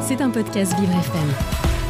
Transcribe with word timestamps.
C'est 0.00 0.22
un 0.22 0.30
podcast 0.30 0.72
Vivre 0.78 0.92
FM. 0.92 1.28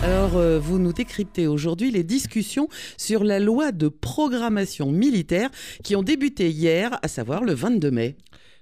Alors, 0.02 0.37
euh, 0.37 0.58
vous 0.58 0.79
nous 0.79 0.92
décryptez 0.92 1.46
aujourd'hui 1.46 1.92
les 1.92 2.02
discussions 2.02 2.68
sur 2.96 3.22
la 3.22 3.38
loi 3.38 3.70
de 3.70 3.86
programmation 3.86 4.90
militaire 4.90 5.48
qui 5.85 5.95
ont 5.95 6.03
débuté 6.03 6.51
hier, 6.51 6.98
à 7.03 7.06
savoir 7.06 7.45
le 7.45 7.54
22 7.54 7.90
mai. 7.93 8.16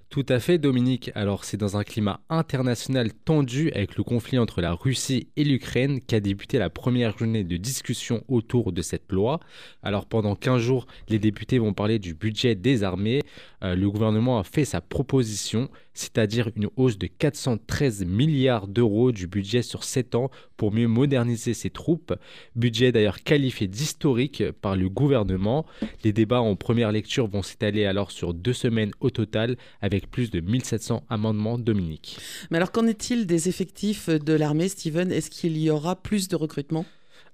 Tout 0.09 0.25
à 0.29 0.39
fait, 0.39 0.57
Dominique. 0.57 1.11
Alors, 1.15 1.43
c'est 1.43 1.57
dans 1.57 1.75
un 1.75 1.83
climat 1.83 2.21
international 2.29 3.11
tendu 3.13 3.71
avec 3.73 3.97
le 3.97 4.03
conflit 4.03 4.39
entre 4.39 4.61
la 4.61 4.71
Russie 4.71 5.27
et 5.35 5.43
l'Ukraine 5.43 5.99
qu'a 5.99 6.21
débuté 6.21 6.57
la 6.57 6.69
première 6.69 7.17
journée 7.17 7.43
de 7.43 7.57
discussion 7.57 8.23
autour 8.29 8.71
de 8.71 8.81
cette 8.81 9.11
loi. 9.11 9.41
Alors, 9.83 10.05
pendant 10.05 10.35
15 10.35 10.61
jours, 10.61 10.87
les 11.09 11.19
députés 11.19 11.59
vont 11.59 11.73
parler 11.73 11.99
du 11.99 12.13
budget 12.13 12.55
des 12.55 12.83
armées. 12.83 13.21
Euh, 13.63 13.75
le 13.75 13.91
gouvernement 13.91 14.39
a 14.39 14.43
fait 14.43 14.63
sa 14.63 14.79
proposition, 14.79 15.69
c'est-à-dire 15.93 16.51
une 16.55 16.69
hausse 16.77 16.97
de 16.97 17.07
413 17.07 18.05
milliards 18.05 18.67
d'euros 18.67 19.11
du 19.11 19.27
budget 19.27 19.61
sur 19.61 19.83
7 19.83 20.15
ans 20.15 20.31
pour 20.55 20.71
mieux 20.71 20.87
moderniser 20.87 21.53
ses 21.53 21.69
troupes. 21.69 22.13
Budget 22.55 22.91
d'ailleurs 22.91 23.23
qualifié 23.23 23.67
d'historique 23.67 24.51
par 24.61 24.75
le 24.75 24.89
gouvernement. 24.89 25.65
Les 26.03 26.13
débats 26.13 26.41
en 26.41 26.55
première 26.55 26.91
lecture 26.91 27.27
vont 27.27 27.41
s'étaler 27.41 27.85
alors 27.85 28.11
sur 28.11 28.33
deux 28.33 28.53
semaines 28.53 28.91
au 28.99 29.09
total 29.09 29.57
avec 29.81 29.96
avec 29.97 30.11
plus 30.11 30.29
de 30.29 30.39
1700 30.39 31.03
amendements, 31.09 31.57
Dominique. 31.57 32.17
Mais 32.51 32.57
alors 32.57 32.71
qu'en 32.71 32.85
est-il 32.85 33.25
des 33.25 33.49
effectifs 33.49 34.09
de 34.09 34.33
l'armée, 34.33 34.69
Steven? 34.69 35.11
Est-ce 35.11 35.31
qu'il 35.31 35.57
y 35.57 35.69
aura 35.69 35.95
plus 35.95 36.27
de 36.27 36.35
recrutement? 36.35 36.85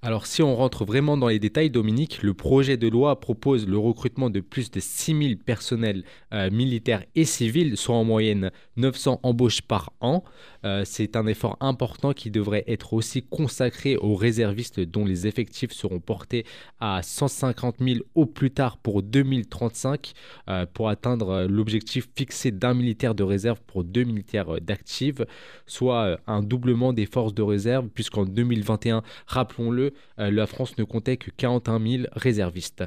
Alors 0.01 0.25
si 0.25 0.41
on 0.41 0.55
rentre 0.55 0.83
vraiment 0.83 1.15
dans 1.15 1.29
les 1.29 1.39
détails, 1.39 1.69
Dominique, 1.69 2.23
le 2.23 2.33
projet 2.33 2.75
de 2.75 2.89
loi 2.89 3.19
propose 3.21 3.67
le 3.67 3.77
recrutement 3.77 4.29
de 4.29 4.41
plus 4.41 4.69
de 4.69 4.81
6000 4.81 5.37
personnels 5.37 6.03
euh, 6.33 6.49
militaires 6.51 7.05
et 7.15 7.23
civils, 7.23 7.77
soit 7.77 7.95
en 7.95 8.03
moyenne 8.03 8.51
900 8.75 9.21
embauches 9.23 9.61
par 9.61 9.93
an. 10.01 10.23
Euh, 10.65 10.83
c'est 10.85 11.15
un 11.15 11.27
effort 11.27 11.57
important 11.59 12.13
qui 12.13 12.31
devrait 12.31 12.63
être 12.67 12.93
aussi 12.93 13.23
consacré 13.23 13.97
aux 13.97 14.15
réservistes 14.15 14.79
dont 14.79 15.05
les 15.05 15.27
effectifs 15.27 15.71
seront 15.71 15.99
portés 15.99 16.45
à 16.79 17.01
150 17.01 17.75
000 17.79 17.99
au 18.15 18.25
plus 18.25 18.51
tard 18.51 18.77
pour 18.77 19.03
2035 19.03 20.13
euh, 20.49 20.65
pour 20.73 20.89
atteindre 20.89 21.45
l'objectif 21.49 22.07
fixé 22.15 22.51
d'un 22.51 22.73
militaire 22.73 23.15
de 23.15 23.23
réserve 23.23 23.59
pour 23.67 23.83
deux 23.83 24.03
militaires 24.03 24.61
d'actifs, 24.61 25.21
soit 25.65 26.19
un 26.27 26.41
doublement 26.41 26.93
des 26.93 27.05
forces 27.05 27.33
de 27.33 27.41
réserve 27.41 27.89
puisqu'en 27.89 28.25
2021, 28.25 29.03
rappelons-le, 29.27 29.93
euh, 30.19 30.31
la 30.31 30.47
France 30.47 30.77
ne 30.77 30.83
comptait 30.83 31.17
que 31.17 31.31
41 31.31 31.79
000 31.79 32.03
réservistes. 32.13 32.83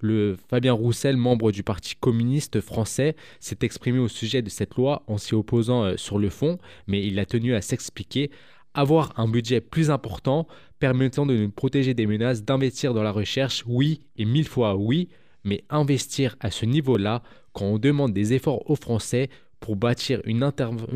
Le 0.00 0.36
Fabien 0.48 0.72
Roussel, 0.72 1.16
membre 1.16 1.52
du 1.52 1.62
Parti 1.62 1.94
communiste 1.96 2.60
français, 2.60 3.16
s'est 3.38 3.58
exprimé 3.62 3.98
au 3.98 4.08
sujet 4.08 4.42
de 4.42 4.50
cette 4.50 4.74
loi 4.76 5.02
en 5.06 5.18
s'y 5.18 5.34
opposant 5.34 5.84
euh, 5.84 5.96
sur 5.96 6.18
le 6.18 6.30
fond, 6.30 6.58
mais 6.86 7.04
il 7.04 7.18
a 7.20 7.26
tenu 7.26 7.54
à 7.54 7.62
s'expliquer 7.62 8.30
avoir 8.74 9.12
un 9.18 9.28
budget 9.28 9.60
plus 9.60 9.90
important 9.90 10.46
permettant 10.78 11.26
de 11.26 11.36
nous 11.36 11.50
protéger 11.50 11.94
des 11.94 12.06
menaces, 12.06 12.44
d'investir 12.44 12.94
dans 12.94 13.02
la 13.02 13.12
recherche, 13.12 13.64
oui, 13.66 14.00
et 14.16 14.24
mille 14.24 14.48
fois 14.48 14.76
oui, 14.76 15.08
mais 15.44 15.64
investir 15.70 16.36
à 16.40 16.50
ce 16.50 16.66
niveau-là, 16.66 17.22
quand 17.52 17.64
on 17.64 17.78
demande 17.78 18.12
des 18.12 18.32
efforts 18.32 18.68
aux 18.70 18.76
Français, 18.76 19.28
pour 19.60 19.76
bâtir 19.76 20.22
une, 20.24 20.42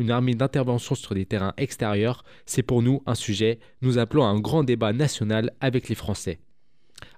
armée 0.09 0.33
d'intervention 0.33 0.95
sur 0.95 1.13
des 1.13 1.25
terrains 1.25 1.53
extérieurs, 1.57 2.23
c'est 2.47 2.63
pour 2.63 2.81
nous 2.81 3.03
un 3.05 3.13
sujet. 3.13 3.59
Nous 3.81 3.99
appelons 3.99 4.25
à 4.25 4.29
un 4.29 4.39
grand 4.39 4.63
débat 4.63 4.91
national 4.91 5.51
avec 5.61 5.87
les 5.87 5.93
Français. 5.93 6.39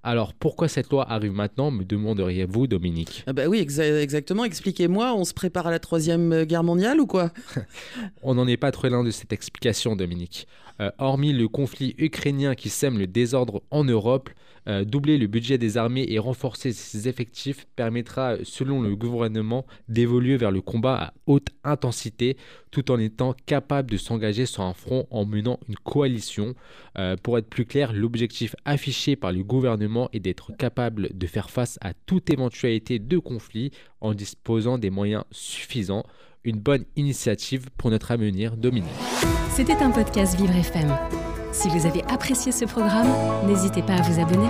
Alors 0.04 0.34
pourquoi 0.34 0.68
cette 0.68 0.90
loi 0.90 1.10
arrive 1.10 1.34
maintenant, 1.34 1.72
me 1.72 1.84
demanderiez-vous, 1.84 2.68
Dominique? 2.68 3.24
Ah 3.28 3.34
bah 3.34 3.48
Oui, 3.48 3.60
exactement. 3.60 4.44
Expliquez-moi, 4.44 5.14
on 5.14 5.24
se 5.24 5.34
prépare 5.34 5.68
à 5.68 5.72
la 5.72 5.80
troisième 5.80 6.44
guerre 6.44 6.64
mondiale 6.64 7.00
ou 7.00 7.08
quoi? 7.08 7.32
On 8.24 8.36
n'en 8.36 8.48
est 8.48 8.58
pas 8.58 8.72
trop 8.72 8.88
loin 8.88 9.04
de 9.04 9.12
cette 9.12 9.34
explication, 9.34 9.96
Dominique. 9.96 10.48
Euh, 10.80 10.92
hormis 11.00 11.34
le 11.34 11.48
conflit 11.48 11.96
ukrainien 11.98 12.54
qui 12.54 12.70
sème 12.70 13.00
le 13.00 13.08
désordre 13.08 13.64
en 13.72 13.84
Europe, 13.84 14.30
euh, 14.68 14.84
doubler 14.84 15.18
le 15.18 15.28
budget 15.28 15.58
des 15.58 15.78
armées 15.78 16.06
et 16.10 16.20
renforcer 16.20 16.74
ses 16.74 17.08
effectifs 17.08 17.66
permettra, 17.76 18.36
selon 18.44 18.82
le 18.82 18.96
gouvernement, 18.96 19.66
d'évoluer 19.88 20.38
vers 20.38 20.52
le 20.52 20.62
combat 20.62 20.96
à 20.96 21.14
haute 21.26 21.48
intensité 21.64 22.38
tout 22.70 22.92
en 22.92 23.00
étant 23.00 23.34
capable 23.46 23.90
de 23.90 23.98
s'engager 23.98 24.46
sur 24.46 24.64
un 24.64 24.74
front 24.74 25.08
en 25.10 25.26
menant 25.26 25.60
une 25.68 25.78
coalition. 25.78 26.54
Euh, 27.00 27.16
pour 27.16 27.38
être 27.38 27.50
plus 27.50 27.66
clair, 27.66 27.94
l'objectif 27.94 28.56
affiché 28.66 29.16
par 29.16 29.32
le 29.32 29.44
est 30.14 30.20
d'être 30.20 30.52
capable 30.58 31.10
de 31.18 31.28
faire 31.28 31.50
face 31.50 31.78
à 31.82 31.94
toute 31.94 32.30
éventualité 32.30 33.00
de 33.00 33.18
conflit 33.18 33.72
en 34.02 34.14
disposant 34.14 34.78
des 34.78 34.90
moyens 34.90 35.24
suffisants. 35.32 36.04
Une 36.44 36.60
bonne 36.60 36.86
initiative 36.96 37.70
pour 37.78 37.90
notre 37.90 38.12
avenir 38.12 38.56
dominé. 38.56 38.88
C'était 39.52 39.74
un 39.74 39.92
podcast 39.92 40.40
Vivre 40.40 40.56
FM. 40.56 40.96
Si 41.52 41.68
vous 41.70 41.86
avez 41.86 42.04
apprécié 42.04 42.52
ce 42.52 42.66
programme, 42.66 43.08
n'hésitez 43.48 43.82
pas 43.82 43.96
à 43.96 44.02
vous 44.02 44.22
abonner. 44.22 44.48